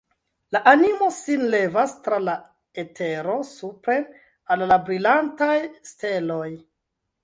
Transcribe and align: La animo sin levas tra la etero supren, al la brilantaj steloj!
La 0.55 0.61
animo 0.69 1.09
sin 1.17 1.43
levas 1.55 1.93
tra 2.07 2.19
la 2.25 2.35
etero 2.85 3.37
supren, 3.53 4.11
al 4.53 4.67
la 4.75 4.83
brilantaj 4.91 5.57
steloj! 5.95 6.53